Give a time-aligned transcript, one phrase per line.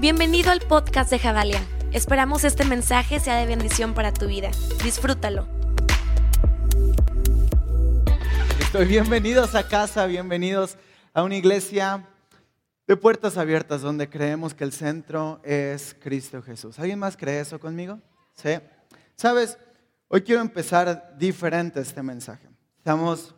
[0.00, 1.60] Bienvenido al podcast de Javalia.
[1.92, 4.50] Esperamos este mensaje sea de bendición para tu vida.
[4.82, 5.46] Disfrútalo.
[8.60, 10.78] Estoy bienvenidos a casa, bienvenidos
[11.12, 12.08] a una iglesia
[12.86, 16.78] de puertas abiertas donde creemos que el centro es Cristo Jesús.
[16.78, 18.00] ¿Alguien más cree eso conmigo?
[18.32, 18.58] Sí.
[19.16, 19.58] Sabes,
[20.08, 22.48] hoy quiero empezar diferente este mensaje.
[22.78, 23.34] Estamos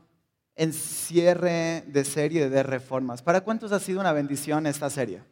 [0.54, 3.20] en cierre de serie de reformas.
[3.20, 5.31] ¿Para cuántos ha sido una bendición esta serie?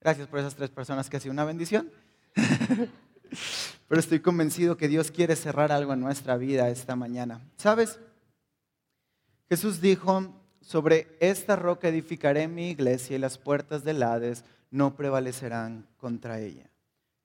[0.00, 1.90] Gracias por esas tres personas que ha sido una bendición.
[3.88, 7.40] Pero estoy convencido que Dios quiere cerrar algo en nuestra vida esta mañana.
[7.56, 7.98] ¿Sabes?
[9.48, 15.86] Jesús dijo, sobre esta roca edificaré mi iglesia y las puertas del Hades no prevalecerán
[15.96, 16.70] contra ella.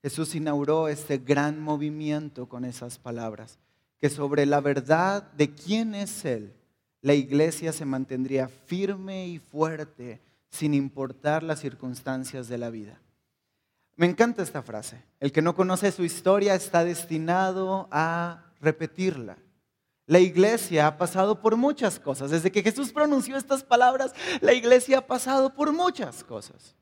[0.01, 3.59] Jesús inauguró este gran movimiento con esas palabras,
[3.99, 6.53] que sobre la verdad de quién es Él,
[7.01, 10.21] la iglesia se mantendría firme y fuerte
[10.53, 13.01] sin importar las circunstancias de la vida.
[13.95, 15.01] Me encanta esta frase.
[15.19, 19.37] El que no conoce su historia está destinado a repetirla.
[20.05, 22.29] La iglesia ha pasado por muchas cosas.
[22.29, 26.75] Desde que Jesús pronunció estas palabras, la iglesia ha pasado por muchas cosas.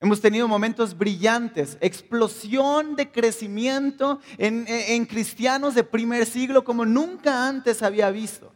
[0.00, 7.82] Hemos tenido momentos brillantes, explosión de crecimiento en, cristianos de primer siglo como nunca antes
[7.82, 8.52] había visto.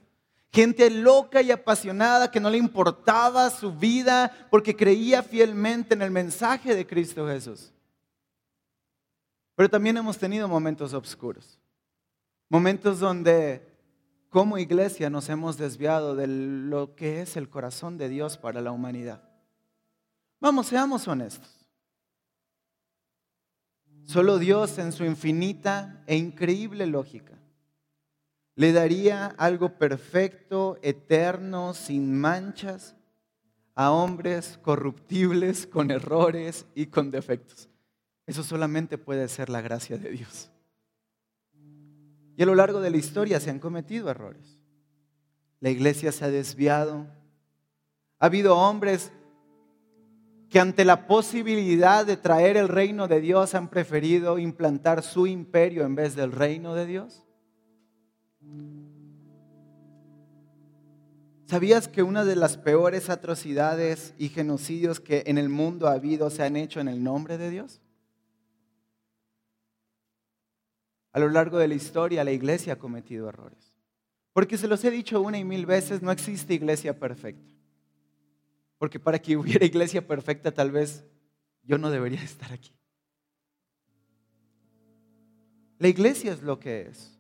[0.53, 6.11] Gente loca y apasionada que no le importaba su vida porque creía fielmente en el
[6.11, 7.73] mensaje de Cristo Jesús.
[9.55, 11.59] Pero también hemos tenido momentos oscuros.
[12.51, 13.67] Momentos donde
[14.29, 18.73] como iglesia nos hemos desviado de lo que es el corazón de Dios para la
[18.73, 19.23] humanidad.
[20.39, 21.67] Vamos, seamos honestos.
[24.05, 27.42] Solo Dios en su infinita e increíble lógica
[28.55, 32.95] le daría algo perfecto, eterno, sin manchas,
[33.75, 37.69] a hombres corruptibles, con errores y con defectos.
[38.27, 40.51] Eso solamente puede ser la gracia de Dios.
[42.37, 44.59] Y a lo largo de la historia se han cometido errores.
[45.61, 47.07] La iglesia se ha desviado.
[48.19, 49.13] Ha habido hombres
[50.51, 55.85] que ante la posibilidad de traer el reino de Dios han preferido implantar su imperio
[55.85, 57.25] en vez del reino de Dios.
[61.47, 66.31] ¿Sabías que una de las peores atrocidades y genocidios que en el mundo ha habido
[66.31, 67.83] se han hecho en el nombre de Dios?
[71.13, 73.75] A lo largo de la historia la iglesia ha cometido errores.
[74.33, 77.53] Porque se los he dicho una y mil veces, no existe iglesia perfecta.
[78.79, 81.05] Porque para que hubiera iglesia perfecta tal vez
[81.63, 82.73] yo no debería estar aquí.
[85.79, 87.19] La iglesia es lo que es.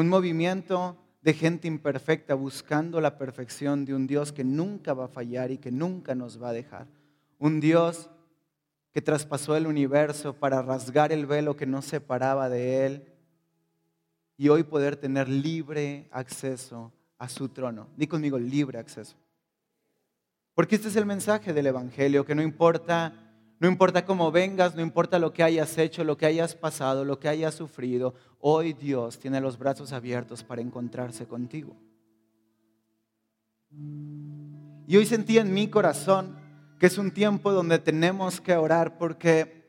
[0.00, 5.08] Un movimiento de gente imperfecta buscando la perfección de un Dios que nunca va a
[5.08, 6.86] fallar y que nunca nos va a dejar.
[7.38, 8.08] Un Dios
[8.92, 13.12] que traspasó el universo para rasgar el velo que nos separaba de Él
[14.38, 17.86] y hoy poder tener libre acceso a su trono.
[17.94, 19.18] Di conmigo, libre acceso.
[20.54, 23.29] Porque este es el mensaje del Evangelio, que no importa,
[23.60, 27.20] no importa cómo vengas, no importa lo que hayas hecho, lo que hayas pasado, lo
[27.20, 31.76] que hayas sufrido, hoy Dios tiene los brazos abiertos para encontrarse contigo.
[34.86, 36.38] Y hoy sentí en mi corazón
[36.78, 39.68] que es un tiempo donde tenemos que orar porque,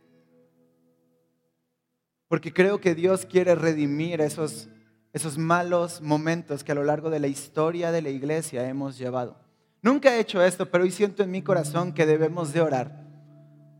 [2.29, 4.69] porque creo que Dios quiere redimir esos,
[5.11, 9.37] esos malos momentos que a lo largo de la historia de la iglesia hemos llevado.
[9.81, 13.10] Nunca he hecho esto, pero hoy siento en mi corazón que debemos de orar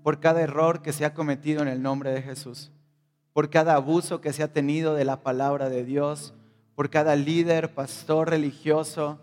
[0.04, 2.72] por cada error que se ha cometido en el nombre de Jesús,
[3.34, 6.34] por cada abuso que se ha tenido de la palabra de Dios,
[6.76, 9.20] por cada líder, pastor religioso,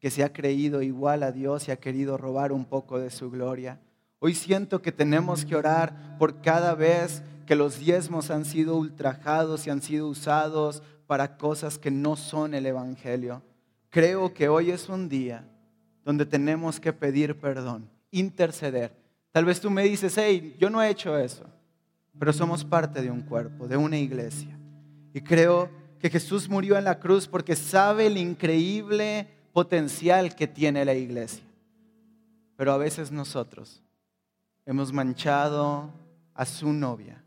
[0.00, 3.30] que se ha creído igual a Dios y ha querido robar un poco de su
[3.30, 3.80] gloria.
[4.18, 9.66] Hoy siento que tenemos que orar por cada vez que los diezmos han sido ultrajados
[9.66, 13.42] y han sido usados para cosas que no son el Evangelio.
[13.90, 15.44] Creo que hoy es un día
[16.04, 19.01] donde tenemos que pedir perdón, interceder.
[19.32, 21.44] Tal vez tú me dices, hey, yo no he hecho eso,
[22.18, 24.56] pero somos parte de un cuerpo, de una iglesia.
[25.14, 30.84] Y creo que Jesús murió en la cruz porque sabe el increíble potencial que tiene
[30.84, 31.42] la iglesia.
[32.56, 33.82] Pero a veces nosotros
[34.66, 35.90] hemos manchado
[36.34, 37.22] a su novia.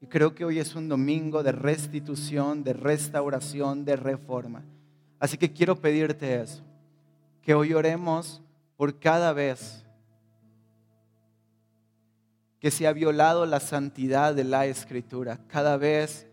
[0.00, 4.64] Y creo que hoy es un domingo de restitución, de restauración, de reforma.
[5.20, 6.64] Así que quiero pedirte eso,
[7.42, 8.42] que hoy oremos
[8.76, 9.84] por cada vez
[12.62, 16.28] que se ha violado la santidad de la escritura, cada vez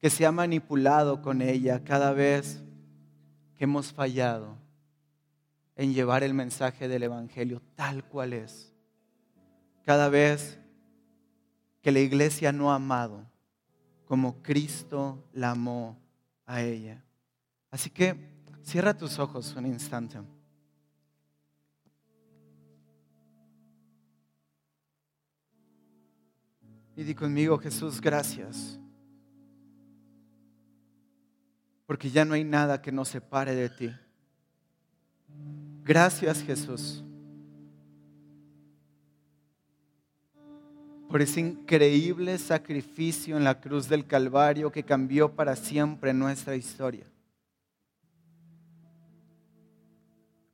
[0.00, 2.60] que se ha manipulado con ella, cada vez
[3.56, 4.58] hemos fallado.
[5.76, 8.74] en llevar el mensaje del Evangelio tal cual es.
[9.84, 10.58] Cada vez
[11.80, 13.24] que la iglesia no ha amado
[14.04, 15.98] como Cristo la amó
[16.44, 17.02] a ella.
[17.70, 20.18] Así que cierra tus ojos un instante.
[27.02, 28.78] Y di conmigo, Jesús, gracias.
[31.84, 33.90] Porque ya no hay nada que nos separe de ti.
[35.82, 37.02] Gracias, Jesús.
[41.08, 47.06] Por ese increíble sacrificio en la cruz del Calvario que cambió para siempre nuestra historia.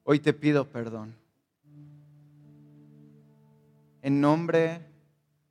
[0.03, 1.15] Hoy te pido perdón.
[4.01, 4.88] En nombre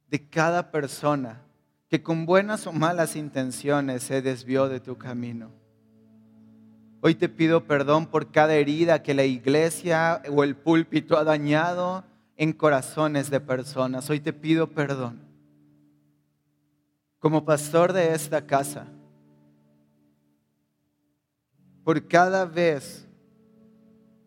[0.10, 1.42] de cada persona
[1.90, 5.52] que con buenas o malas intenciones se desvió de tu camino.
[7.02, 12.04] Hoy te pido perdón por cada herida que la iglesia o el púlpito ha dañado
[12.36, 14.10] en corazones de personas.
[14.10, 15.22] Hoy te pido perdón.
[17.20, 18.88] Como pastor de esta casa,
[21.84, 23.08] por cada vez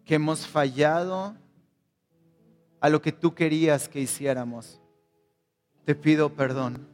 [0.04, 1.34] que hemos fallado
[2.80, 4.80] a lo que tú querías que hiciéramos
[5.90, 6.86] te pido perdón.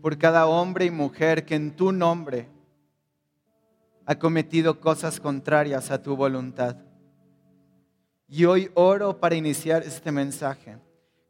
[0.00, 2.48] Por cada hombre y mujer que en tu nombre
[4.06, 6.76] ha cometido cosas contrarias a tu voluntad.
[8.28, 10.78] Y hoy oro para iniciar este mensaje,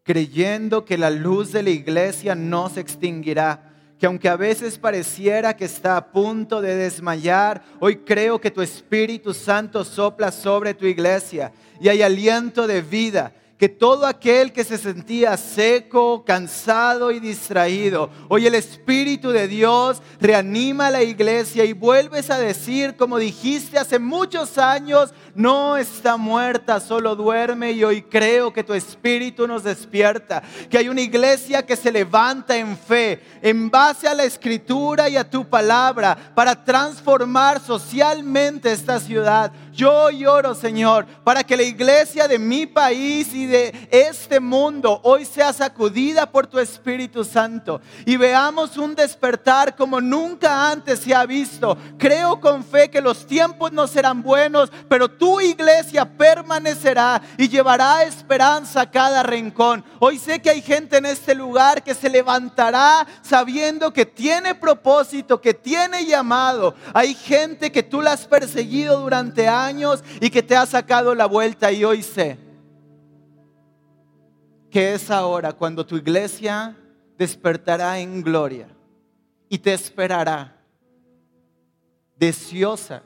[0.05, 5.57] creyendo que la luz de la iglesia no se extinguirá, que aunque a veces pareciera
[5.57, 10.87] que está a punto de desmayar, hoy creo que tu Espíritu Santo sopla sobre tu
[10.87, 11.51] iglesia
[11.81, 18.09] y hay aliento de vida que todo aquel que se sentía seco, cansado y distraído,
[18.29, 23.77] hoy el Espíritu de Dios reanima a la iglesia y vuelves a decir, como dijiste
[23.77, 29.65] hace muchos años, no está muerta, solo duerme y hoy creo que tu Espíritu nos
[29.65, 30.41] despierta,
[30.71, 35.17] que hay una iglesia que se levanta en fe, en base a la Escritura y
[35.17, 39.51] a tu palabra, para transformar socialmente esta ciudad.
[39.79, 45.25] Yo lloro, Señor, para que la iglesia de mi país y de este mundo hoy
[45.25, 51.25] sea sacudida por tu Espíritu Santo y veamos un despertar como nunca antes se ha
[51.27, 51.79] visto.
[51.97, 58.03] Creo con fe que los tiempos no serán buenos, pero tu iglesia permanecerá y llevará
[58.03, 59.85] esperanza a cada rincón.
[60.01, 65.41] Hoy sé que hay gente en este lugar que se levantará sabiendo que tiene propósito,
[65.41, 66.75] que tiene llamado.
[66.93, 69.68] Hay gente que tú la has perseguido durante años
[70.21, 72.39] y que te ha sacado la vuelta y hoy sé
[74.71, 76.77] que es ahora cuando tu iglesia
[77.17, 78.69] despertará en gloria
[79.49, 80.57] y te esperará
[82.17, 83.03] deseosa,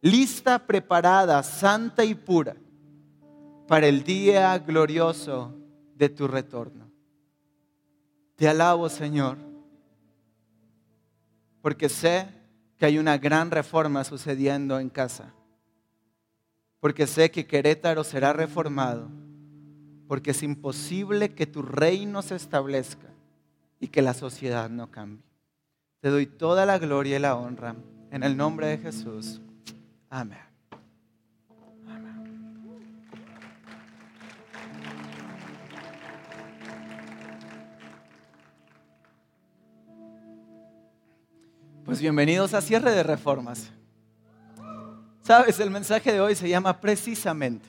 [0.00, 2.56] lista, preparada, santa y pura
[3.66, 5.54] para el día glorioso
[5.94, 6.90] de tu retorno.
[8.36, 9.38] Te alabo, Señor,
[11.62, 12.28] porque sé
[12.78, 15.34] que hay una gran reforma sucediendo en casa
[16.80, 19.08] porque sé que Querétaro será reformado,
[20.06, 23.08] porque es imposible que tu reino se establezca
[23.80, 25.24] y que la sociedad no cambie.
[26.00, 27.74] Te doy toda la gloria y la honra
[28.10, 29.40] en el nombre de Jesús.
[30.08, 30.38] Amén.
[41.84, 43.72] Pues bienvenidos a cierre de reformas.
[45.28, 47.68] Sabes, el mensaje de hoy se llama precisamente.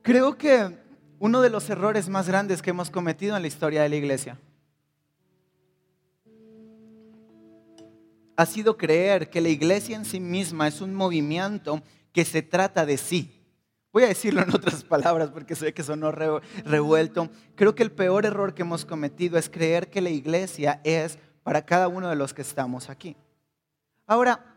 [0.00, 0.78] Creo que
[1.18, 4.38] uno de los errores más grandes que hemos cometido en la historia de la iglesia
[8.36, 11.82] ha sido creer que la iglesia en sí misma es un movimiento
[12.12, 13.42] que se trata de sí.
[13.92, 17.28] Voy a decirlo en otras palabras porque sé que sonó revuelto.
[17.56, 21.66] Creo que el peor error que hemos cometido es creer que la iglesia es para
[21.66, 23.16] cada uno de los que estamos aquí.
[24.06, 24.54] Ahora,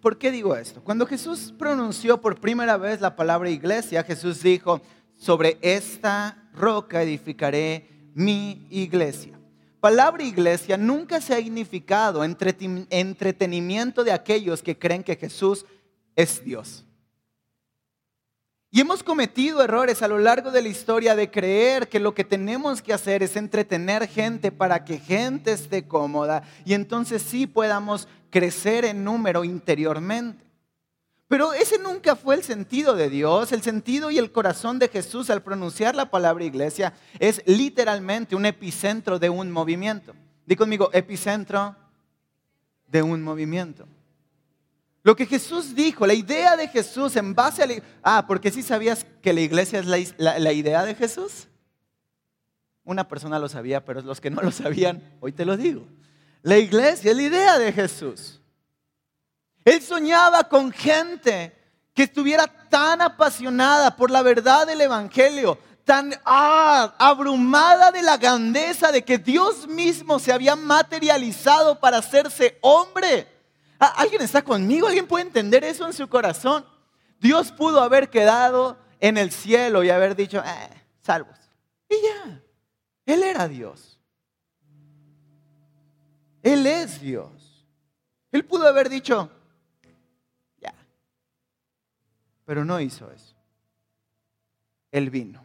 [0.00, 0.82] ¿Por qué digo esto?
[0.82, 4.80] Cuando Jesús pronunció por primera vez la palabra iglesia, Jesús dijo,
[5.16, 9.38] sobre esta roca edificaré mi iglesia.
[9.80, 15.66] Palabra iglesia nunca se ha significado entretenimiento de aquellos que creen que Jesús
[16.16, 16.84] es Dios.
[18.72, 22.22] Y hemos cometido errores a lo largo de la historia de creer que lo que
[22.22, 28.06] tenemos que hacer es entretener gente para que gente esté cómoda y entonces sí podamos
[28.30, 30.50] crecer en número interiormente.
[31.30, 33.52] Pero ese nunca fue el sentido de Dios.
[33.52, 38.46] El sentido y el corazón de Jesús al pronunciar la palabra iglesia es literalmente un
[38.46, 40.12] epicentro de un movimiento.
[40.44, 41.76] Di conmigo, epicentro
[42.88, 43.86] de un movimiento.
[45.04, 47.74] Lo que Jesús dijo, la idea de Jesús en base a la...
[48.02, 51.46] Ah, porque sí sabías que la iglesia es la, la idea de Jesús.
[52.82, 55.86] Una persona lo sabía, pero los que no lo sabían, hoy te lo digo.
[56.42, 58.40] La iglesia es la idea de Jesús.
[59.64, 61.56] Él soñaba con gente
[61.94, 68.90] que estuviera tan apasionada por la verdad del Evangelio, tan ah, abrumada de la grandeza
[68.92, 73.26] de que Dios mismo se había materializado para hacerse hombre.
[73.78, 74.86] Ah, ¿Alguien está conmigo?
[74.86, 76.64] ¿Alguien puede entender eso en su corazón?
[77.18, 81.36] Dios pudo haber quedado en el cielo y haber dicho, eh, salvos.
[81.88, 82.40] Y ya,
[83.04, 83.89] Él era Dios.
[86.42, 87.66] Él es Dios.
[88.32, 89.30] Él pudo haber dicho,
[90.60, 90.74] ya.
[92.44, 93.34] Pero no hizo eso.
[94.90, 95.44] Él vino.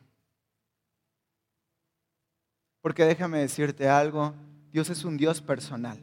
[2.81, 4.33] Porque déjame decirte algo,
[4.71, 5.99] Dios es un Dios personal.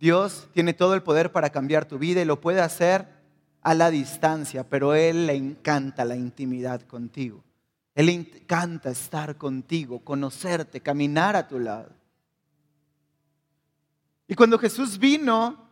[0.00, 3.06] Dios tiene todo el poder para cambiar tu vida y lo puede hacer
[3.60, 7.44] a la distancia, pero Él le encanta la intimidad contigo.
[7.94, 11.90] Él le encanta estar contigo, conocerte, caminar a tu lado.
[14.32, 15.68] Y cuando Jesús vino,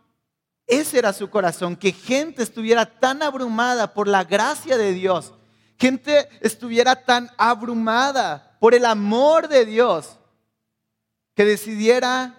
[0.67, 5.33] ese era su corazón, que gente estuviera tan abrumada por la gracia de Dios,
[5.79, 10.19] gente estuviera tan abrumada por el amor de Dios,
[11.33, 12.37] que decidiera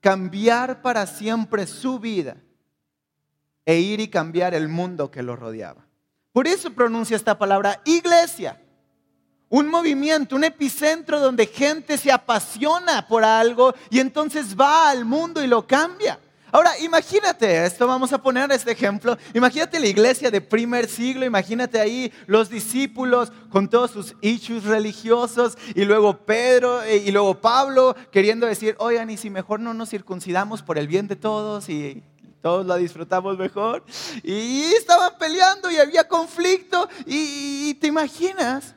[0.00, 2.38] cambiar para siempre su vida
[3.66, 5.86] e ir y cambiar el mundo que lo rodeaba.
[6.32, 8.58] Por eso pronuncia esta palabra iglesia
[9.56, 15.42] un movimiento, un epicentro donde gente se apasiona por algo y entonces va al mundo
[15.42, 16.20] y lo cambia.
[16.52, 19.16] Ahora, imagínate esto, vamos a poner este ejemplo.
[19.32, 25.56] Imagínate la iglesia de primer siglo, imagínate ahí los discípulos con todos sus issues religiosos
[25.74, 29.88] y luego Pedro eh, y luego Pablo queriendo decir, oigan, y si mejor no nos
[29.88, 32.02] circuncidamos por el bien de todos y
[32.42, 33.84] todos la disfrutamos mejor.
[34.22, 38.76] Y estaban peleando y había conflicto y, y te imaginas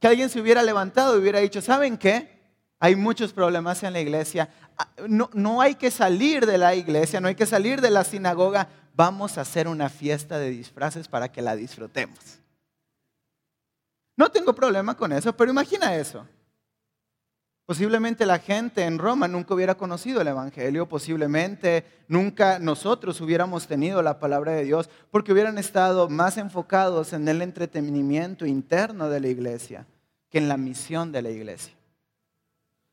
[0.00, 2.38] que alguien se hubiera levantado y hubiera dicho, ¿saben qué?
[2.80, 4.48] Hay muchos problemas en la iglesia.
[4.76, 8.04] Ah, no, no, hay que salir de la iglesia, no hay que salir de la
[8.04, 8.68] sinagoga.
[8.94, 12.18] Vamos a hacer una fiesta de disfraces para que la disfrutemos.
[14.16, 16.26] No tengo problema con eso, pero imagina eso.
[17.68, 24.00] Posiblemente la gente en Roma nunca hubiera conocido el Evangelio, posiblemente nunca nosotros hubiéramos tenido
[24.00, 29.28] la palabra de Dios, porque hubieran estado más enfocados en el entretenimiento interno de la
[29.28, 29.86] iglesia
[30.30, 31.74] que en la misión de la iglesia.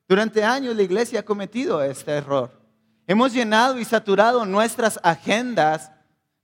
[0.10, 2.52] Durante años la iglesia ha cometido este error.
[3.08, 5.90] Hemos llenado y saturado nuestras agendas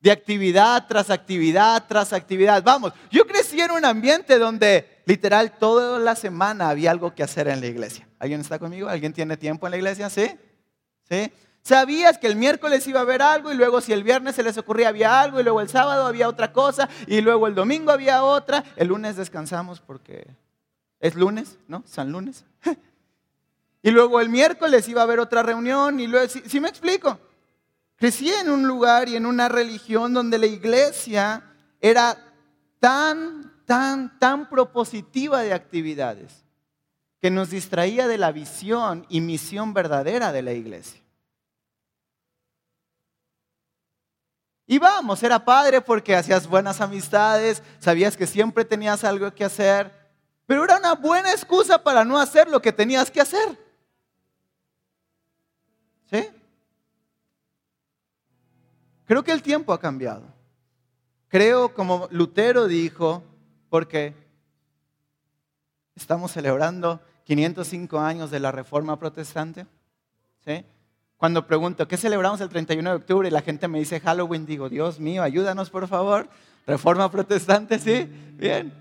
[0.01, 2.63] de actividad tras actividad tras actividad.
[2.63, 7.47] Vamos, yo crecí en un ambiente donde literal toda la semana había algo que hacer
[7.47, 8.07] en la iglesia.
[8.19, 8.89] ¿Alguien está conmigo?
[8.89, 10.09] ¿Alguien tiene tiempo en la iglesia?
[10.09, 10.31] ¿Sí?
[11.07, 11.31] ¿Sí?
[11.63, 14.57] Sabías que el miércoles iba a haber algo y luego si el viernes se les
[14.57, 18.23] ocurría había algo y luego el sábado había otra cosa y luego el domingo había
[18.23, 18.63] otra.
[18.75, 20.27] El lunes descansamos porque
[20.99, 21.83] es lunes, ¿no?
[21.85, 22.45] San lunes.
[23.83, 27.19] y luego el miércoles iba a haber otra reunión y luego, ¿sí, ¿sí me explico?
[28.01, 31.43] Crecí en un lugar y en una religión donde la iglesia
[31.79, 32.17] era
[32.79, 36.43] tan, tan, tan propositiva de actividades
[37.21, 40.99] que nos distraía de la visión y misión verdadera de la iglesia.
[44.65, 49.91] Y vamos, era padre porque hacías buenas amistades, sabías que siempre tenías algo que hacer,
[50.47, 53.59] pero era una buena excusa para no hacer lo que tenías que hacer.
[56.09, 56.40] ¿Sí?
[59.11, 60.23] Creo que el tiempo ha cambiado.
[61.27, 63.21] Creo, como Lutero dijo,
[63.69, 64.13] porque
[65.93, 69.67] estamos celebrando 505 años de la Reforma Protestante.
[70.45, 70.63] ¿sí?
[71.17, 73.27] Cuando pregunto, ¿qué celebramos el 31 de octubre?
[73.27, 76.29] Y la gente me dice Halloween, digo, Dios mío, ayúdanos por favor.
[76.65, 78.05] Reforma Protestante, ¿sí?
[78.37, 78.71] Bien.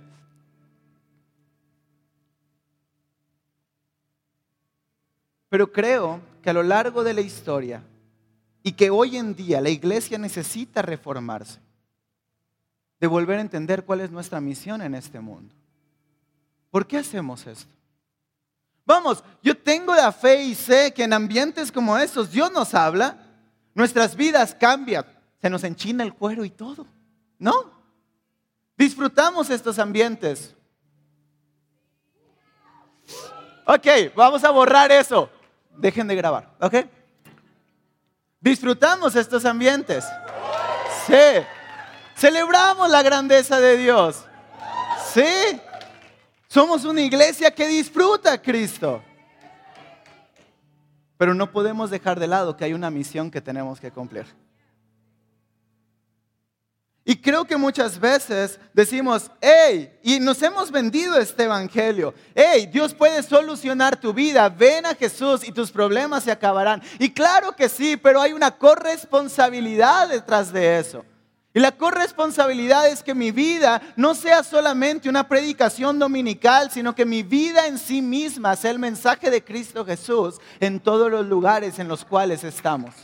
[5.49, 7.83] Pero creo que a lo largo de la historia
[8.62, 11.61] y que hoy en día la iglesia necesita reformarse,
[12.99, 15.55] de volver a entender cuál es nuestra misión en este mundo.
[16.71, 17.73] ¿Por qué hacemos esto?
[18.85, 23.17] Vamos, yo tengo la fe y sé que en ambientes como estos Dios nos habla,
[23.75, 25.07] nuestras vidas cambian,
[25.40, 26.87] se nos enchina el cuero y todo,
[27.38, 27.73] ¿no?
[28.76, 30.55] Disfrutamos estos ambientes.
[33.67, 33.87] Ok,
[34.17, 35.31] vamos a borrar eso.
[35.76, 36.75] Dejen de grabar, ¿ok?
[38.40, 40.04] Disfrutamos estos ambientes.
[41.06, 41.44] Sí.
[42.16, 44.25] Celebramos la grandeza de Dios.
[45.12, 45.61] Sí.
[46.49, 49.02] Somos una iglesia que disfruta a Cristo.
[51.16, 54.26] Pero no podemos dejar de lado que hay una misión que tenemos que cumplir.
[57.04, 62.14] Y creo que muchas veces decimos, hey, y nos hemos vendido este evangelio.
[62.35, 64.49] Hey, Dios puede solucionar tu vida.
[64.49, 66.83] Ven a Jesús y tus problemas se acabarán.
[66.99, 71.04] Y claro que sí, pero hay una corresponsabilidad detrás de eso.
[71.52, 77.04] Y la corresponsabilidad es que mi vida no sea solamente una predicación dominical, sino que
[77.04, 81.80] mi vida en sí misma sea el mensaje de Cristo Jesús en todos los lugares
[81.80, 82.95] en los cuales estamos.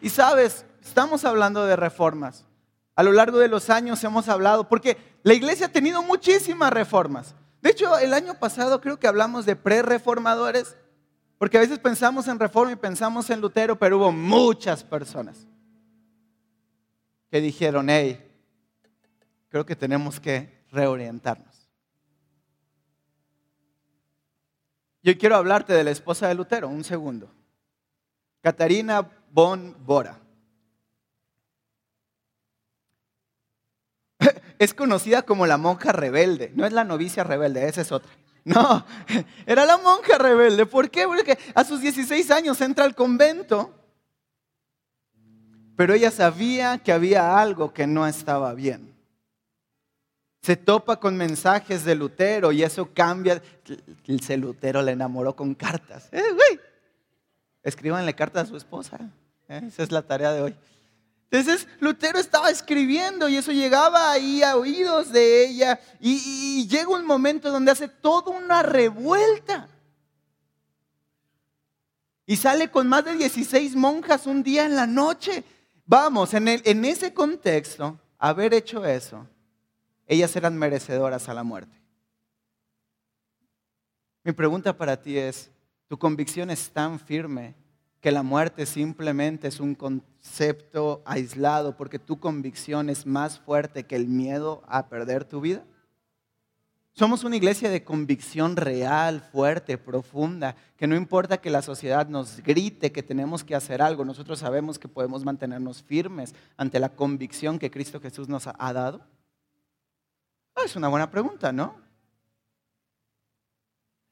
[0.00, 2.46] Y sabes, estamos hablando de reformas.
[2.94, 7.34] A lo largo de los años hemos hablado, porque la iglesia ha tenido muchísimas reformas.
[7.60, 10.76] De hecho, el año pasado creo que hablamos de pre-reformadores,
[11.38, 15.46] porque a veces pensamos en reforma y pensamos en Lutero, pero hubo muchas personas
[17.30, 18.22] que dijeron, hey,
[19.48, 21.68] creo que tenemos que reorientarnos.
[25.02, 27.30] Yo quiero hablarte de la esposa de Lutero, un segundo.
[28.40, 30.18] Catarina von Bora.
[34.58, 36.50] Es conocida como la monja rebelde.
[36.54, 38.10] No es la novicia rebelde, esa es otra.
[38.44, 38.86] No,
[39.46, 40.64] era la monja rebelde.
[40.64, 41.04] ¿Por qué?
[41.04, 43.74] Porque a sus 16 años entra al convento,
[45.76, 48.96] pero ella sabía que había algo que no estaba bien.
[50.40, 53.42] Se topa con mensajes de Lutero y eso cambia.
[54.06, 56.08] El Lutero le enamoró con cartas.
[56.12, 56.22] Eh,
[57.62, 59.10] Escríbanle cartas a su esposa.
[59.48, 59.62] ¿Eh?
[59.66, 60.56] Esa es la tarea de hoy.
[61.30, 67.04] Entonces Lutero estaba escribiendo y eso llegaba ahí a oídos de ella y, llega un
[67.04, 69.68] momento donde hace toda una revuelta.
[72.26, 75.44] Y sale con más de 16 monjas un día en la noche.
[75.84, 79.28] Vamos, en, el, en ese contexto, haber hecho eso,
[80.06, 81.80] ellas eran merecedoras a la muerte.
[84.24, 85.50] Mi pregunta para ti es,
[85.86, 87.54] ¿tu convicción es tan firme
[88.00, 93.96] que la muerte simplemente es un concepto aislado porque tu convicción es más fuerte que
[93.96, 95.64] el miedo a perder tu vida?
[96.98, 102.40] Somos una iglesia de convicción real, fuerte, profunda, que no importa que la sociedad nos
[102.42, 107.58] grite que tenemos que hacer algo, nosotros sabemos que podemos mantenernos firmes ante la convicción
[107.58, 109.02] que Cristo Jesús nos ha dado.
[110.54, 111.85] Ah, es una buena pregunta, ¿no?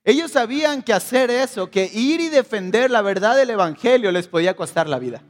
[0.05, 4.55] Ellos sabían que hacer eso, que ir y defender la verdad del Evangelio les podía
[4.55, 5.23] costar la vida.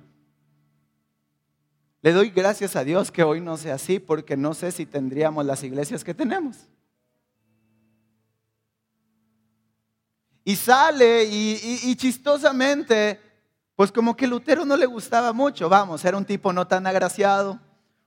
[2.02, 5.46] Le doy gracias a Dios que hoy no sea así, porque no sé si tendríamos
[5.46, 6.68] las iglesias que tenemos.
[10.44, 13.18] Y sale y, chistosamente,
[13.76, 17.58] pues como que Lutero no le gustaba mucho, vamos, era un tipo no tan agraciado,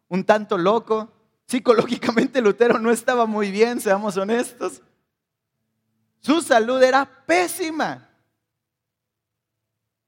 [0.09, 1.11] un tanto loco.
[1.47, 4.83] Psicológicamente Lutero no estaba muy bien, seamos honestos.
[6.27, 8.05] Su salud era pésima.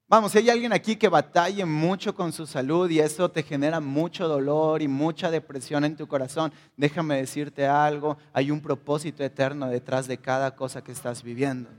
[0.06, 3.80] Vamos, si hay alguien aquí que batalle mucho con su salud y eso te genera
[3.80, 9.68] mucho dolor y mucha depresión en tu corazón, déjame decirte algo, hay un propósito eterno
[9.68, 11.70] detrás de cada cosa que estás viviendo.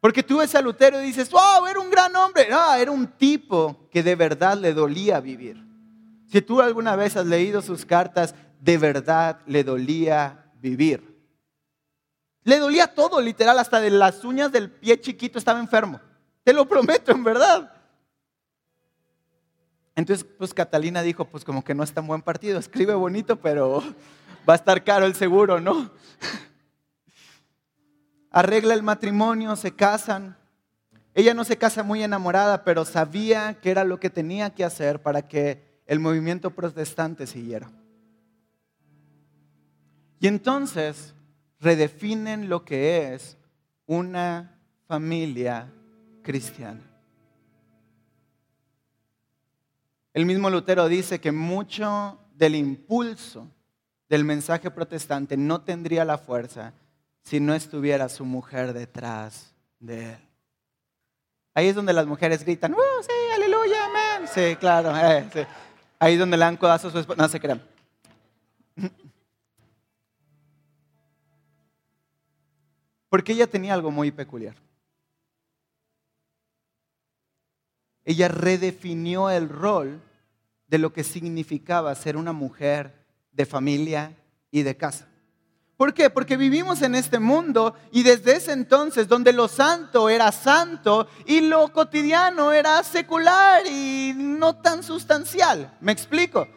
[0.00, 2.48] Porque tú ves a Lutero y dices, wow, era un gran hombre.
[2.50, 5.64] No, era un tipo que de verdad le dolía vivir.
[6.26, 11.11] Si tú alguna vez has leído sus cartas, de verdad le dolía vivir.
[12.44, 16.00] Le dolía todo, literal, hasta de las uñas del pie chiquito estaba enfermo.
[16.42, 17.72] Te lo prometo, en verdad.
[19.94, 23.82] Entonces, pues Catalina dijo, pues como que no es tan buen partido, escribe bonito, pero
[24.48, 25.90] va a estar caro el seguro, ¿no?
[28.30, 30.36] Arregla el matrimonio, se casan.
[31.14, 35.02] Ella no se casa muy enamorada, pero sabía que era lo que tenía que hacer
[35.02, 37.70] para que el movimiento protestante siguiera.
[40.18, 41.14] Y entonces
[41.62, 43.38] redefinen lo que es
[43.86, 45.72] una familia
[46.22, 46.80] cristiana.
[50.12, 53.48] El mismo Lutero dice que mucho del impulso
[54.08, 56.74] del mensaje protestante no tendría la fuerza
[57.22, 60.18] si no estuviera su mujer detrás de él.
[61.54, 64.28] Ahí es donde las mujeres gritan, ¡Oh, sí, aleluya, amén!
[64.28, 65.46] Sí, claro, eh,
[65.98, 67.22] ahí es donde le dan codazo a su esposa.
[67.22, 67.62] No se crean.
[73.12, 74.56] Porque ella tenía algo muy peculiar.
[78.06, 80.00] Ella redefinió el rol
[80.66, 84.16] de lo que significaba ser una mujer de familia
[84.50, 85.08] y de casa.
[85.76, 86.08] ¿Por qué?
[86.08, 91.42] Porque vivimos en este mundo y desde ese entonces donde lo santo era santo y
[91.42, 95.76] lo cotidiano era secular y no tan sustancial.
[95.82, 96.48] ¿Me explico?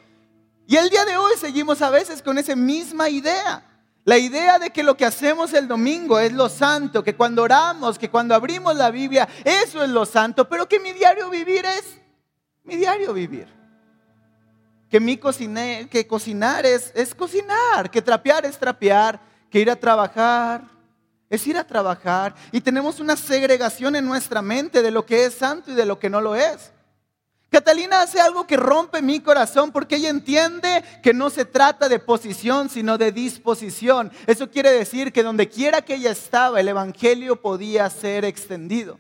[0.68, 3.75] Y el día de hoy seguimos a veces con esa misma idea.
[4.06, 8.00] La idea de que lo que hacemos el domingo es lo santo, que cuando oramos,
[8.00, 11.98] que cuando abrimos la Biblia, eso es lo santo, pero que mi diario vivir es
[12.64, 13.48] mi diario vivir.
[14.90, 19.76] Que, mi cocinar, que cocinar es, es cocinar, que trapear es trapear, que ir a
[19.76, 20.76] trabajar
[21.30, 22.36] es ir a trabajar.
[22.52, 26.00] Y tenemos una segregación en nuestra mente de lo que es santo y de lo
[26.00, 26.72] que no lo es.
[27.50, 32.00] Catalina hace algo que rompe mi corazón porque ella entiende que no se trata de
[32.00, 34.12] posición, sino de disposición.
[34.28, 39.00] Eso quiere decir que donde quiera que ella estaba, el Evangelio podía ser extendido.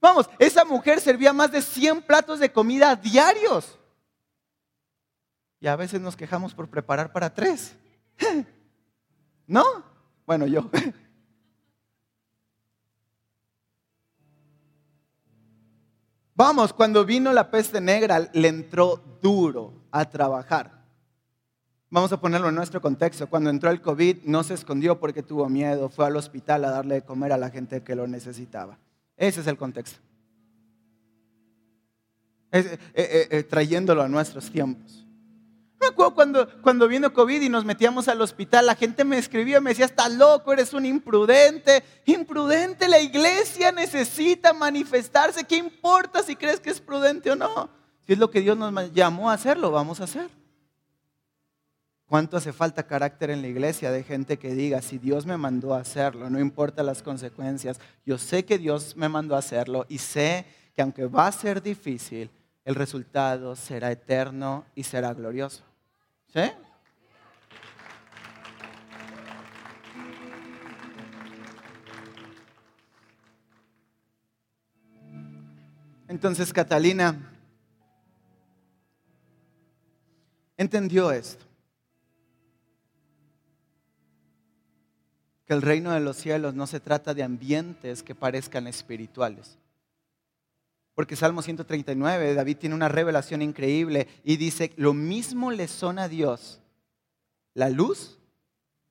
[0.00, 3.78] Vamos, esa mujer servía más de 100 platos de comida diarios.
[5.58, 7.74] Y a veces nos quejamos por preparar para tres.
[9.46, 9.64] ¿No?
[10.26, 10.70] Bueno, yo.
[16.36, 20.84] Vamos, cuando vino la peste negra, le entró duro a trabajar.
[21.88, 23.26] Vamos a ponerlo en nuestro contexto.
[23.26, 26.96] Cuando entró el COVID, no se escondió porque tuvo miedo, fue al hospital a darle
[26.96, 28.78] de comer a la gente que lo necesitaba.
[29.16, 29.98] Ese es el contexto.
[32.52, 35.05] Eh, eh, eh, trayéndolo a nuestros tiempos.
[35.94, 39.84] Cuando, cuando vino COVID y nos metíamos al hospital, la gente me escribía, me decía,
[39.84, 41.82] estás loco, eres un imprudente.
[42.06, 45.44] Imprudente, la iglesia necesita manifestarse.
[45.44, 47.68] ¿Qué importa si crees que es prudente o no?
[48.06, 50.30] Si es lo que Dios nos llamó a hacer, lo vamos a hacer.
[52.06, 55.74] ¿Cuánto hace falta carácter en la iglesia de gente que diga, si Dios me mandó
[55.74, 59.98] a hacerlo, no importa las consecuencias, yo sé que Dios me mandó a hacerlo y
[59.98, 60.46] sé
[60.76, 62.30] que aunque va a ser difícil,
[62.64, 65.65] el resultado será eterno y será glorioso.
[76.08, 77.32] Entonces Catalina
[80.56, 81.44] entendió esto.
[85.46, 89.58] Que el reino de los cielos no se trata de ambientes que parezcan espirituales
[90.96, 96.08] porque Salmo 139, David tiene una revelación increíble y dice, lo mismo le son a
[96.08, 96.58] Dios
[97.52, 98.18] la luz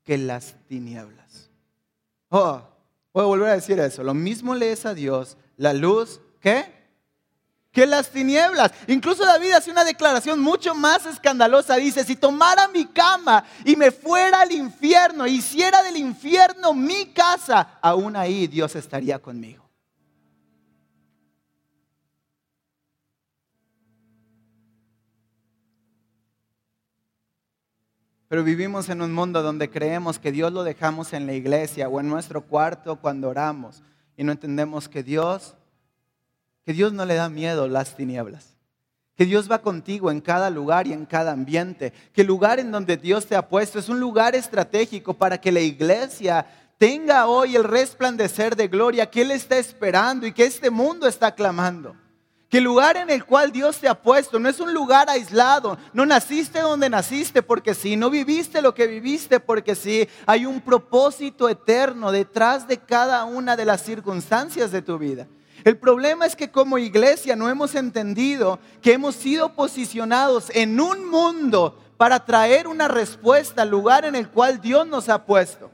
[0.04, 1.50] que las tinieblas.
[2.30, 2.62] Oh,
[3.12, 4.04] voy a volver a decir eso.
[4.04, 6.76] Lo mismo le es a Dios la luz que
[7.72, 8.72] que las tinieblas.
[8.88, 11.76] Incluso David hace una declaración mucho más escandalosa.
[11.76, 17.80] Dice, si tomara mi cama y me fuera al infierno, hiciera del infierno mi casa,
[17.82, 19.65] aún ahí Dios estaría conmigo.
[28.36, 32.02] Pero vivimos en un mundo donde creemos que Dios lo dejamos en la iglesia o
[32.02, 33.82] en nuestro cuarto cuando oramos
[34.18, 35.56] y no entendemos que Dios,
[36.66, 38.58] que Dios no le da miedo las tinieblas.
[39.16, 41.94] Que Dios va contigo en cada lugar y en cada ambiente.
[42.12, 45.54] Que el lugar en donde Dios te ha puesto es un lugar estratégico para que
[45.54, 46.46] la iglesia
[46.78, 51.34] tenga hoy el resplandecer de gloria que Él está esperando y que este mundo está
[51.34, 51.96] clamando.
[52.50, 55.78] Que el lugar en el cual Dios te ha puesto no es un lugar aislado.
[55.94, 57.96] No naciste donde naciste porque sí.
[57.96, 60.08] No viviste lo que viviste porque sí.
[60.26, 65.28] Hay un propósito eterno detrás de cada una de las circunstancias de tu vida.
[65.64, 71.10] El problema es que como iglesia no hemos entendido que hemos sido posicionados en un
[71.10, 75.72] mundo para traer una respuesta al lugar en el cual Dios nos ha puesto.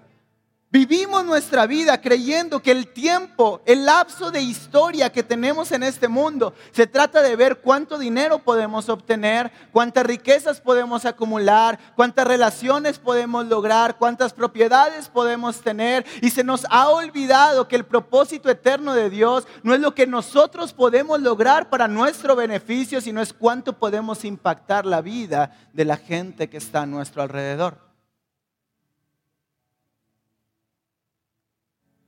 [0.73, 6.07] Vivimos nuestra vida creyendo que el tiempo, el lapso de historia que tenemos en este
[6.07, 12.99] mundo, se trata de ver cuánto dinero podemos obtener, cuántas riquezas podemos acumular, cuántas relaciones
[12.99, 16.05] podemos lograr, cuántas propiedades podemos tener.
[16.21, 20.07] Y se nos ha olvidado que el propósito eterno de Dios no es lo que
[20.07, 25.97] nosotros podemos lograr para nuestro beneficio, sino es cuánto podemos impactar la vida de la
[25.97, 27.90] gente que está a nuestro alrededor.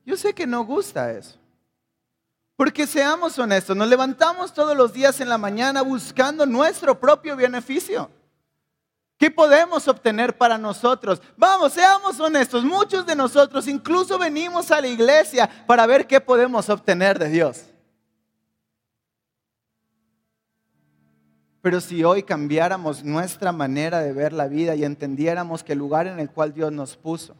[0.04, 1.38] Yo sé que no gusta eso.
[2.56, 8.10] Porque seamos honestos, nos levantamos todos los días en la mañana buscando nuestro propio beneficio.
[9.18, 11.20] ¿Qué podemos obtener para nosotros?
[11.36, 12.64] Vamos, seamos honestos.
[12.64, 17.64] Muchos de nosotros incluso venimos a la iglesia para ver qué podemos obtener de Dios.
[21.60, 26.06] Pero si hoy cambiáramos nuestra manera de ver la vida y entendiéramos que el lugar
[26.06, 27.34] en el cual Dios nos puso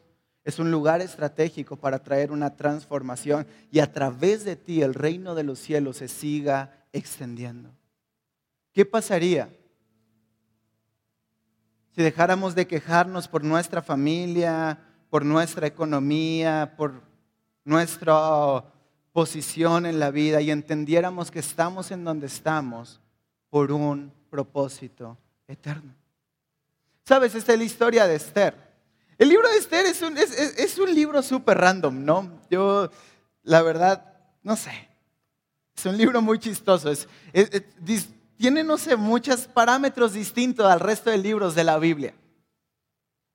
[0.44, 5.34] es un lugar estratégico para traer una transformación y a través de ti el reino
[5.34, 7.70] de los cielos se siga extendiendo.
[8.72, 9.48] ¿Qué pasaría
[11.94, 14.78] si dejáramos de quejarnos por nuestra familia,
[15.08, 17.02] por nuestra economía, por
[17.64, 18.64] nuestra
[19.12, 23.00] posición en la vida y entendiéramos que estamos en donde estamos
[23.48, 25.16] por un propósito
[25.48, 25.94] eterno?
[27.04, 27.34] ¿Sabes?
[27.34, 28.73] Esta es la historia de Esther.
[29.18, 32.40] El libro de Esther es un, libro súper random, ¿no?
[32.50, 32.90] Yo,
[33.42, 34.88] la verdad, no sé.
[35.76, 36.90] Es un libro muy chistoso.
[38.36, 42.14] Tiene, no sé, muchos parámetros distintos al resto de libros de la Biblia.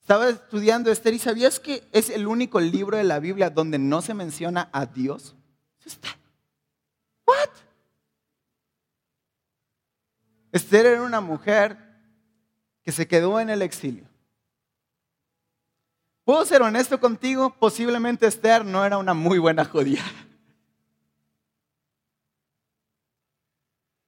[0.02, 4.02] Estaba estudiando Esther y ¿sabías que es el único libro de la Biblia donde no
[4.02, 5.36] se menciona a Dios?
[7.26, 7.50] ¿What?
[10.52, 11.78] Esther era una mujer
[12.84, 14.09] que se quedó en el exilio.
[16.30, 17.56] ¿Puedo ser honesto contigo?
[17.58, 20.04] Posiblemente Esther no era una muy buena judía.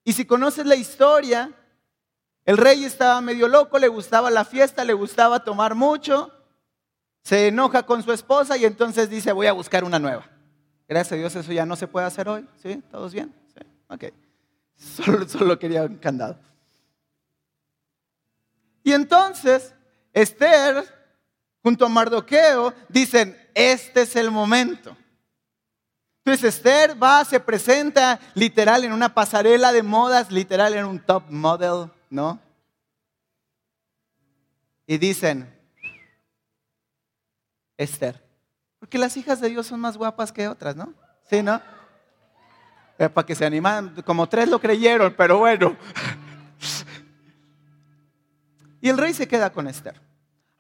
[0.04, 1.52] Y si conoces la historia,
[2.46, 6.32] el rey estaba medio loco, le gustaba la fiesta, le gustaba tomar mucho,
[7.24, 10.30] se enoja con su esposa y entonces dice, voy a buscar una nueva.
[10.88, 12.84] Gracias a Dios eso ya no se puede hacer hoy, ¿sí?
[12.92, 13.34] ¿Todos bien?
[13.48, 14.04] Sí, ok.
[14.76, 16.38] Solo, solo quería un candado.
[18.84, 19.74] Y entonces
[20.14, 21.01] Esther,
[21.64, 24.96] junto a Mardoqueo, dicen, este es el momento.
[26.24, 31.24] Entonces Esther va, se presenta literal en una pasarela de modas, literal en un top
[31.30, 32.40] model, ¿no?
[34.86, 35.52] Y dicen,
[37.78, 38.24] Esther,
[38.80, 40.94] porque las hijas de Dios son más guapas que otras, ¿no?
[41.30, 41.62] Sí, ¿no?
[43.00, 45.76] Eh, para que se animan, como tres lo creyeron, pero bueno.
[48.84, 50.02] Y el rey se queda con Esther.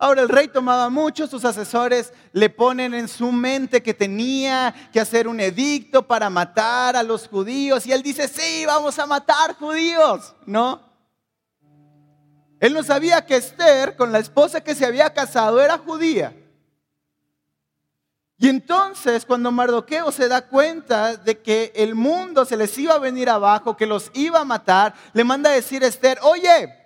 [0.03, 4.99] Ahora el rey tomaba mucho, sus asesores le ponen en su mente que tenía que
[4.99, 9.53] hacer un edicto para matar a los judíos y él dice, sí, vamos a matar
[9.57, 10.81] judíos, ¿no?
[12.59, 16.35] Él no sabía que Esther, con la esposa que se había casado, era judía.
[18.39, 22.99] Y entonces cuando Mardoqueo se da cuenta de que el mundo se les iba a
[22.99, 26.80] venir abajo, que los iba a matar, le manda a decir a Esther, oye,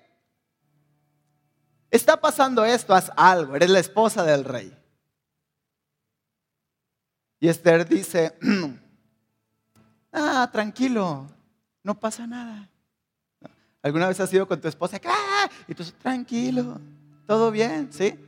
[1.96, 4.76] está pasando esto, haz algo, eres la esposa del rey.
[7.40, 8.38] Y Esther dice,
[10.12, 11.28] ah, tranquilo,
[11.84, 12.70] no pasa nada.
[13.82, 15.00] ¿Alguna vez has ido con tu esposa?
[15.06, 15.50] ¡Ah!
[15.68, 16.80] Y tú, tranquilo,
[17.28, 18.20] todo bien, ¿sí?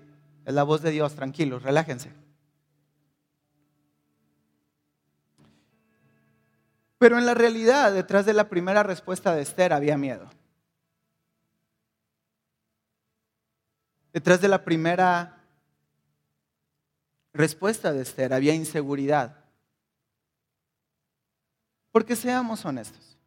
[0.45, 2.11] Es la voz de Dios, tranquilo, relájense.
[6.99, 10.29] Pero en la realidad, detrás de la primera respuesta de Esther había miedo.
[14.13, 15.37] Detrás de la primera
[17.33, 19.37] respuesta de Esther había inseguridad.
[21.91, 23.17] Porque seamos honestos,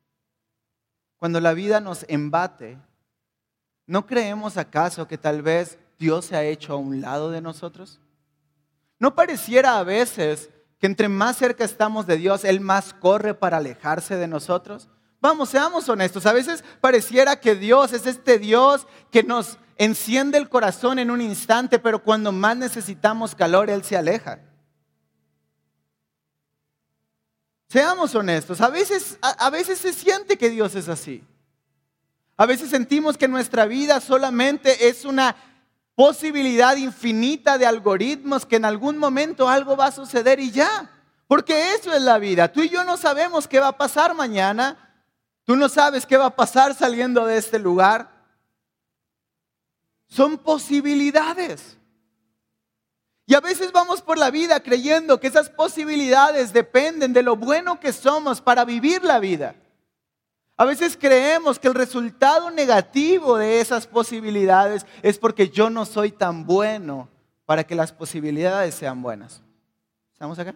[1.16, 2.78] cuando la vida nos embate,
[3.86, 8.00] ¿no creemos acaso que tal vez Dios se ha hecho a un lado de nosotros?
[8.98, 13.56] ¿No pareciera a veces que entre más cerca estamos de Dios, Él más corre para
[13.56, 14.88] alejarse de nosotros?
[15.20, 16.24] Vamos, seamos honestos.
[16.26, 21.22] A veces pareciera que Dios es este Dios que nos enciende el corazón en un
[21.22, 24.38] instante, pero cuando más necesitamos calor, Él se aleja.
[27.66, 31.24] Seamos honestos, a veces, a, veces se siente que Dios es así.
[32.36, 35.34] A veces sentimos que nuestra vida solamente es una
[35.94, 40.90] posibilidad infinita de algoritmos que en algún momento algo va a suceder y ya.
[41.26, 42.52] Porque eso es la vida.
[42.52, 44.76] Tú y yo no sabemos qué va a pasar mañana.
[45.44, 48.19] Tú no sabes qué va a pasar saliendo de este lugar.
[50.10, 51.78] Son posibilidades.
[53.24, 57.80] Y a veces vamos por la vida creyendo que esas posibilidades dependen de lo bueno
[57.80, 59.54] que somos para vivir la vida.
[60.58, 66.12] A veces creemos que el resultado negativo de esas posibilidades es porque yo no soy
[66.12, 67.08] tan bueno
[67.46, 69.40] para que las posibilidades sean buenas.
[70.12, 70.54] ¿Estamos acá?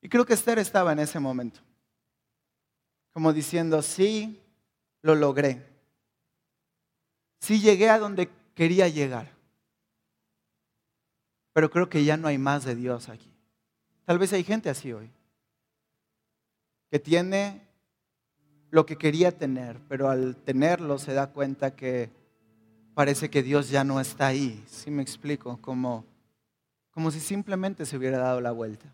[0.00, 1.66] Y creo que Esther estaba en ese momento
[3.16, 4.42] como diciendo, sí,
[5.00, 5.75] lo logré.
[7.40, 9.30] Sí llegué a donde quería llegar.
[11.52, 13.32] Pero creo que ya no hay más de Dios aquí.
[14.04, 15.10] Tal vez hay gente así hoy,
[16.90, 17.66] que tiene
[18.70, 22.10] lo que quería tener, pero al tenerlo se da cuenta que
[22.94, 24.62] parece que Dios ya no está ahí.
[24.68, 25.58] ¿Sí me explico?
[25.60, 26.04] Como,
[26.90, 28.86] como si simplemente se hubiera dado la vuelta.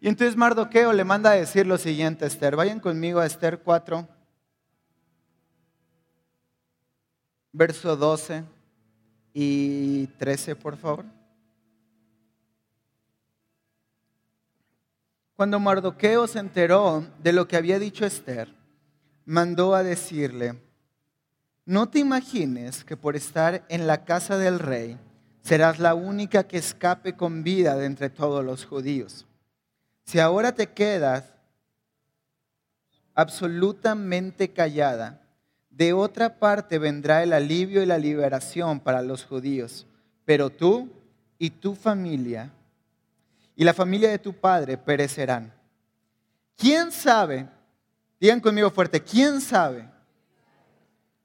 [0.00, 2.56] Y entonces Mardoqueo le manda a decir lo siguiente a Esther.
[2.56, 4.08] Vayan conmigo a Esther 4,
[7.52, 8.44] verso 12
[9.34, 11.04] y 13, por favor.
[15.34, 18.54] Cuando Mardoqueo se enteró de lo que había dicho Esther,
[19.24, 20.60] mandó a decirle,
[21.64, 24.98] no te imagines que por estar en la casa del rey
[25.42, 29.26] serás la única que escape con vida de entre todos los judíos
[30.04, 31.32] si ahora te quedas
[33.14, 35.21] absolutamente callada,
[35.72, 39.86] De otra parte vendrá el alivio y la liberación para los judíos,
[40.24, 40.90] pero tú
[41.38, 42.52] y tu familia
[43.56, 45.52] y la familia de tu padre perecerán.
[46.56, 47.48] ¿Quién sabe?
[48.20, 49.88] Digan conmigo fuerte, ¿quién sabe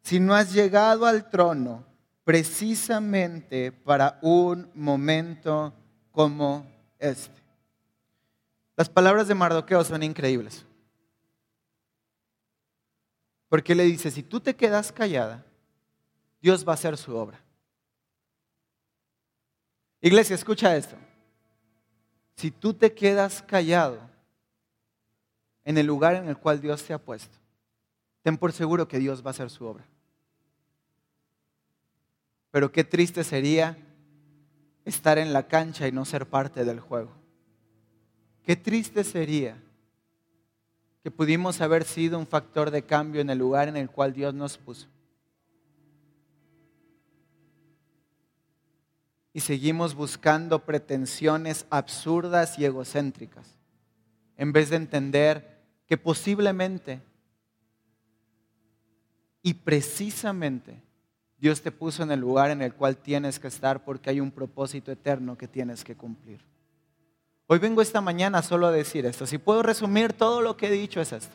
[0.02, 1.86] si no has llegado al trono
[2.24, 5.74] precisamente para un momento
[6.12, 6.66] como
[7.00, 7.42] este?
[8.78, 10.66] Las palabras de Mardoqueo son increíbles.
[13.50, 15.46] Porque le dice, si tú te quedas callada,
[16.42, 17.40] Dios va a hacer su obra.
[20.02, 20.96] Iglesia, escucha esto.
[22.36, 24.00] Si tú te quedas callado
[25.64, 27.38] en el lugar en el cual Dios te ha puesto,
[28.22, 29.86] ten por seguro que Dios va a hacer su obra.
[32.52, 33.78] Pero qué triste sería
[34.86, 37.12] estar en la cancha y no ser parte del juego.
[38.44, 39.62] Qué triste sería
[41.08, 44.34] que pudimos haber sido un factor de cambio en el lugar en el cual Dios
[44.34, 44.90] nos puso.
[49.32, 53.56] Y seguimos buscando pretensiones absurdas y egocéntricas,
[54.36, 57.02] en vez de entender que posiblemente
[59.42, 60.82] y precisamente
[61.38, 64.32] Dios te puso en el lugar en el cual tienes que estar porque hay un
[64.32, 66.42] propósito eterno que tienes que cumplir.
[67.48, 69.26] Hoy vengo esta mañana solo a decir esto.
[69.26, 71.34] Si puedo resumir todo lo que he dicho es esto.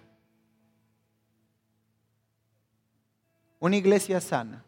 [3.59, 4.62] Una iglesia sana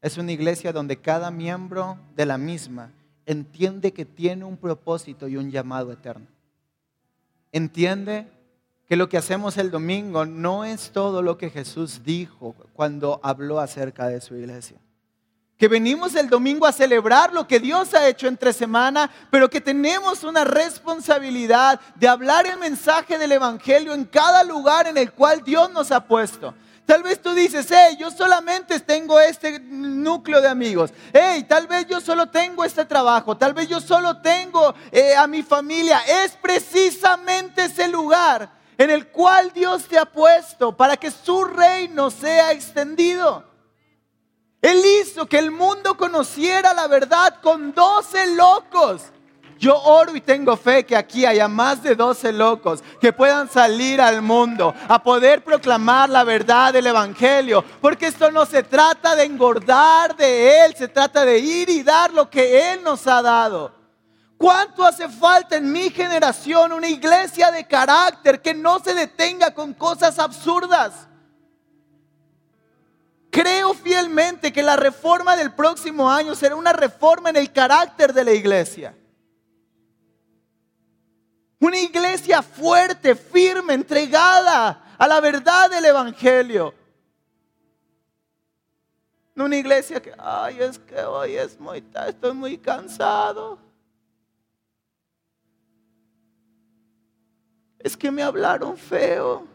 [0.00, 2.90] es una iglesia donde cada miembro de la misma
[3.26, 6.26] entiende que tiene un propósito y un llamado eterno.
[7.52, 8.26] Entiende
[8.88, 13.60] que lo que hacemos el domingo no es todo lo que Jesús dijo cuando habló
[13.60, 14.78] acerca de su iglesia
[15.62, 19.60] que venimos el domingo a celebrar lo que Dios ha hecho entre semana, pero que
[19.60, 25.44] tenemos una responsabilidad de hablar el mensaje del Evangelio en cada lugar en el cual
[25.44, 26.52] Dios nos ha puesto.
[26.84, 30.90] Tal vez tú dices, hey, yo solamente tengo este núcleo de amigos.
[31.12, 33.36] Hey, tal vez yo solo tengo este trabajo.
[33.36, 36.00] Tal vez yo solo tengo eh, a mi familia.
[36.24, 42.10] Es precisamente ese lugar en el cual Dios te ha puesto para que su reino
[42.10, 43.51] sea extendido.
[44.62, 49.02] Él hizo que el mundo conociera la verdad con doce locos.
[49.58, 54.00] Yo oro y tengo fe que aquí haya más de doce locos que puedan salir
[54.00, 57.64] al mundo a poder proclamar la verdad del Evangelio.
[57.80, 62.12] Porque esto no se trata de engordar de Él, se trata de ir y dar
[62.12, 63.72] lo que Él nos ha dado.
[64.36, 69.74] ¿Cuánto hace falta en mi generación una iglesia de carácter que no se detenga con
[69.74, 71.08] cosas absurdas?
[73.32, 78.24] Creo fielmente que la reforma del próximo año será una reforma en el carácter de
[78.24, 78.94] la iglesia.
[81.58, 86.74] Una iglesia fuerte, firme, entregada a la verdad del Evangelio.
[89.34, 93.58] No una iglesia que, ay, es que hoy es muy, estoy muy cansado.
[97.78, 99.51] Es que me hablaron feo.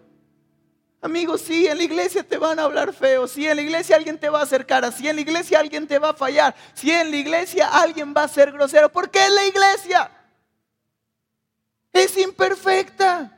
[1.01, 4.19] Amigos, sí, en la iglesia te van a hablar feo, sí, en la iglesia alguien
[4.19, 7.11] te va a acercar así, en la iglesia alguien te va a fallar, sí, en
[7.11, 8.91] la iglesia alguien va a ser grosero.
[8.91, 10.11] ¿Por qué la iglesia?
[11.93, 13.31] Es imperfecta.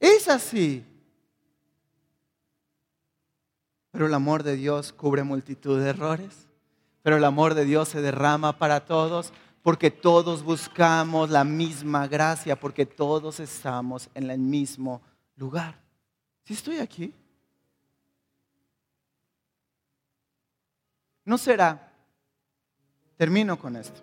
[0.00, 0.84] Es así.
[3.90, 6.48] Pero el amor de Dios cubre multitud de errores.
[7.02, 12.58] Pero el amor de Dios se derrama para todos porque todos buscamos la misma gracia,
[12.58, 15.00] porque todos estamos en el mismo
[15.36, 15.80] lugar.
[16.44, 17.14] Si estoy aquí,
[21.24, 21.92] no será,
[23.16, 24.00] termino con esto.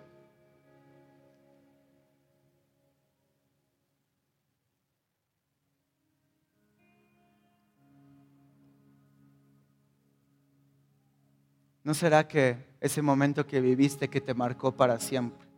[11.82, 15.48] ¿No será que ese momento que viviste que te marcó para siempre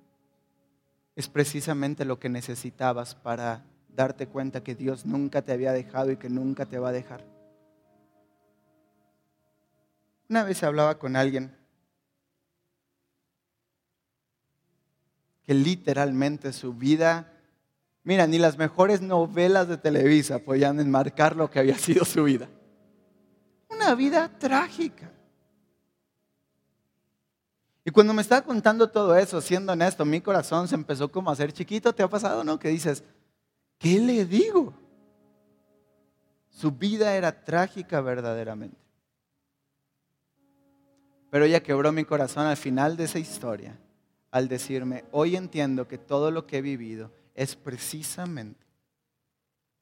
[1.15, 6.17] es precisamente lo que necesitabas para darte cuenta que Dios nunca te había dejado y
[6.17, 7.25] que nunca te va a dejar.
[10.29, 11.55] Una vez hablaba con alguien
[15.43, 17.33] que literalmente su vida,
[18.05, 22.49] mira, ni las mejores novelas de Televisa podían enmarcar lo que había sido su vida.
[23.69, 25.11] Una vida trágica.
[27.85, 31.33] Y cuando me estaba contando todo eso, siendo honesto, mi corazón se empezó como a
[31.33, 31.93] hacer chiquito.
[31.93, 32.59] ¿Te ha pasado, no?
[32.59, 33.03] Que dices,
[33.83, 34.73] ¿Qué le digo?
[36.51, 38.77] Su vida era trágica verdaderamente.
[41.31, 43.77] Pero ella quebró mi corazón al final de esa historia
[44.31, 48.65] al decirme, hoy entiendo que todo lo que he vivido es precisamente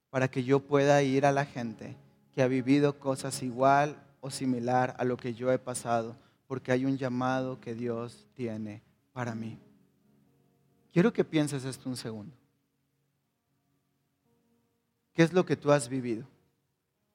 [0.09, 1.95] para que yo pueda ir a la gente
[2.35, 6.87] que ha vivido cosas igual o similar a lo que yo he pasado, porque hay
[6.87, 8.83] un llamado que Dios tiene
[9.13, 9.59] para mí.
[10.91, 12.40] Quiero que pienses esto un segundo.
[15.21, 16.25] ¿Qué es lo que tú has vivido?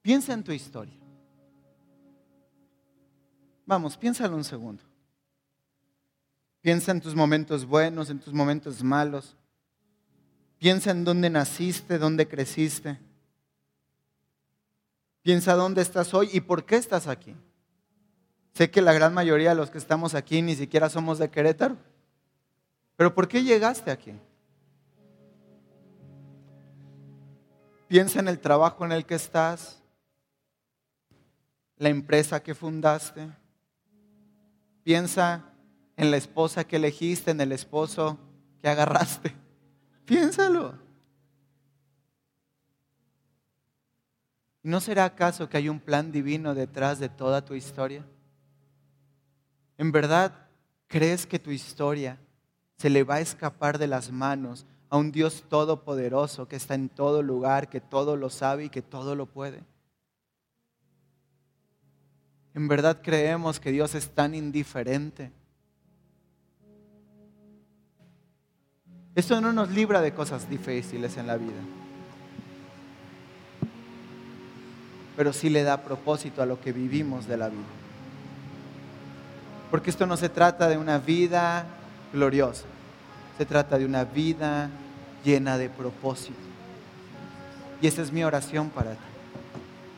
[0.04, 0.94] Piensa en tu historia.
[3.66, 4.84] Vamos, piénsalo un segundo.
[6.62, 9.36] Piensa en tus momentos buenos, en tus momentos malos.
[10.60, 13.00] Piensa en dónde naciste, dónde creciste.
[15.24, 17.36] Piensa dónde estás hoy y por qué estás aquí.
[18.54, 21.76] Sé que la gran mayoría de los que estamos aquí ni siquiera somos de Querétaro.
[22.98, 24.14] Pero ¿por qué llegaste aquí?
[27.88, 29.82] Piensa en el trabajo en el que estás,
[31.78, 33.30] la empresa que fundaste.
[34.84, 35.44] Piensa
[35.98, 38.18] en la esposa que elegiste, en el esposo
[38.62, 39.36] que agarraste.
[40.06, 40.74] Piénsalo.
[44.64, 48.04] ¿No será acaso que hay un plan divino detrás de toda tu historia?
[49.78, 50.48] ¿En verdad
[50.88, 52.18] crees que tu historia
[52.78, 54.66] se le va a escapar de las manos
[54.96, 58.82] a un Dios todopoderoso que está en todo lugar, que todo lo sabe y que
[58.82, 59.62] todo lo puede?
[62.54, 65.34] ¿En verdad creemos que Dios es tan indiferente?
[69.16, 71.62] Esto no nos libra de cosas difíciles en la vida,
[75.18, 77.64] pero sí le da propósito a lo que vivimos de la vida.
[79.70, 81.66] Porque esto no se trata de una vida
[82.14, 82.64] gloriosa,
[83.38, 84.70] se trata de una vida
[85.26, 86.40] llena de propósito.
[87.82, 88.98] Y esa es mi oración para ti,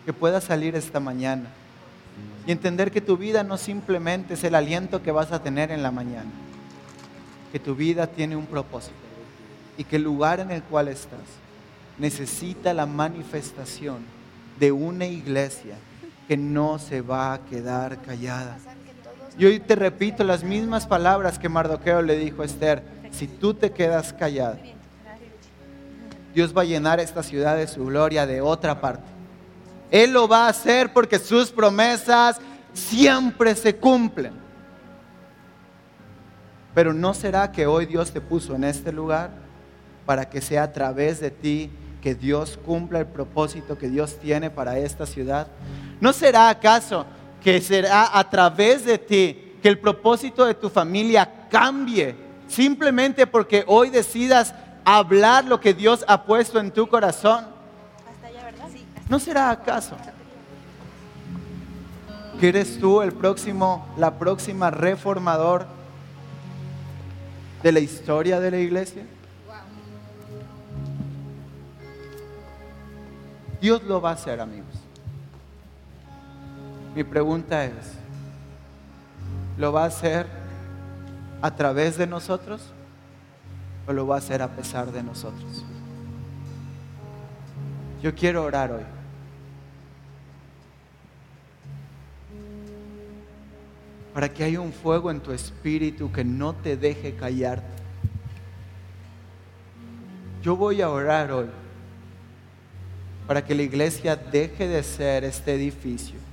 [0.05, 1.49] que puedas salir esta mañana
[2.47, 5.83] y entender que tu vida no simplemente es el aliento que vas a tener en
[5.83, 6.31] la mañana,
[7.51, 8.95] que tu vida tiene un propósito
[9.77, 11.19] y que el lugar en el cual estás
[11.99, 13.97] necesita la manifestación
[14.59, 15.75] de una iglesia
[16.27, 18.57] que no se va a quedar callada
[19.39, 22.81] y hoy te repito las mismas palabras que Mardoqueo le dijo a Esther.
[23.11, 24.57] Si tú te quedas callado,
[26.37, 29.01] Dios va a llenar esta ciudad de su gloria de otra parte.
[29.89, 32.37] Él lo va a hacer porque sus promesas
[32.73, 34.33] siempre se cumplen.
[36.75, 39.31] Pero ¿no será que hoy Dios te puso en este lugar
[40.05, 41.71] para que sea a través de ti
[42.03, 45.47] que Dios cumpla el propósito que Dios tiene para esta ciudad?
[45.99, 47.07] ¿No será acaso
[47.43, 52.15] que será a través de ti que el propósito de tu familia cambie,
[52.47, 54.53] simplemente porque hoy decidas
[54.87, 57.45] hablar lo que Dios ha puesto en tu corazón.
[59.09, 59.97] ¿No será acaso
[62.39, 65.65] que eres tú el próximo, la próxima reformador
[67.63, 69.03] de la historia de la iglesia?
[73.59, 74.73] Dios lo va a hacer, amigos.
[76.95, 77.73] Mi pregunta es,
[79.57, 80.27] ¿lo va a hacer
[81.41, 82.71] a través de nosotros
[83.87, 85.63] o lo va a hacer a pesar de nosotros?
[88.01, 88.83] Yo quiero orar hoy.
[94.13, 97.67] Para que haya un fuego en tu espíritu que no te deje callarte.
[100.41, 101.47] Yo voy a orar hoy
[103.27, 106.27] para que la iglesia deje de ser este edificio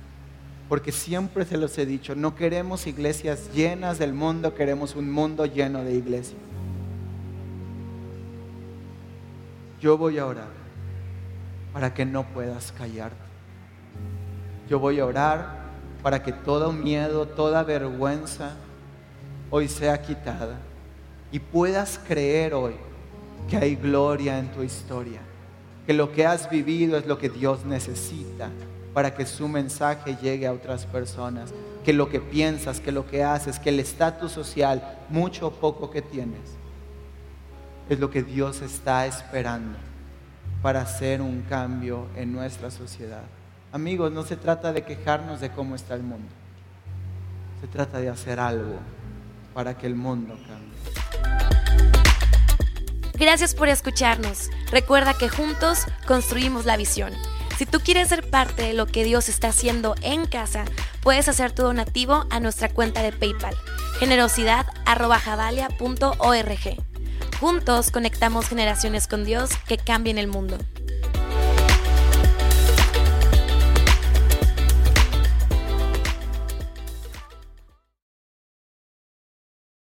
[0.67, 5.45] porque siempre se los he dicho, no queremos iglesias llenas del mundo, queremos un mundo
[5.45, 6.39] lleno de iglesias.
[9.85, 10.47] Yo voy a orar
[11.71, 13.15] para que no puedas callarte.
[14.67, 15.59] Yo voy a orar
[16.01, 18.55] para que todo miedo, toda vergüenza
[19.51, 20.57] hoy sea quitada
[21.31, 22.73] y puedas creer hoy
[23.47, 25.19] que hay gloria en tu historia,
[25.85, 28.49] que lo que has vivido es lo que Dios necesita
[28.91, 31.53] para que su mensaje llegue a otras personas.
[31.83, 35.91] Que lo que piensas, que lo que haces, que el estatus social, mucho o poco
[35.91, 36.57] que tienes,
[37.89, 39.77] es lo que Dios está esperando
[40.61, 43.23] para hacer un cambio en nuestra sociedad.
[43.71, 46.29] Amigos, no se trata de quejarnos de cómo está el mundo.
[47.61, 48.79] Se trata de hacer algo
[49.53, 50.73] para que el mundo cambie.
[53.13, 54.49] Gracias por escucharnos.
[54.71, 57.13] Recuerda que juntos construimos la visión.
[57.57, 60.65] Si tú quieres ser parte de lo que Dios está haciendo en casa,
[61.01, 63.55] puedes hacer tu donativo a nuestra cuenta de PayPal,
[63.99, 66.94] generosidad.javalia.org.
[67.45, 70.57] Juntos conectamos generaciones con Dios que cambien el mundo.